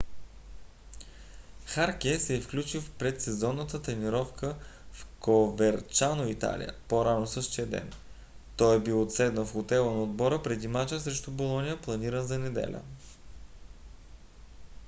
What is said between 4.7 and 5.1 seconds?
в